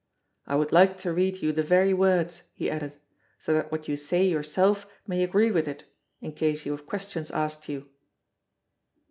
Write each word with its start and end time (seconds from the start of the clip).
"I 0.47 0.55
would 0.55 0.71
like 0.71 0.97
to 1.01 1.13
read 1.13 1.43
you 1.43 1.51
the 1.51 1.61
very 1.61 1.93
words," 1.93 2.41
he 2.55 2.71
added, 2.71 2.95
"so 3.37 3.53
that 3.53 3.71
what 3.71 3.87
you 3.87 3.95
say 3.95 4.25
yourself 4.25 4.87
may 5.05 5.21
agree 5.23 5.51
with 5.51 5.67
it, 5.67 5.83
in 6.21 6.31
case 6.31 6.65
you 6.65 6.71
have 6.71 6.87
questions 6.87 7.29
asked 7.29 7.69
you." 7.69 7.87